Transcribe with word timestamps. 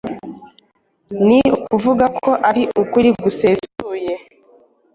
ni 1.27 1.39
ukuvuga 1.55 2.05
ko 2.23 2.31
ari 2.49 2.63
ukuri 2.81 3.09
gusesuye 3.21 4.13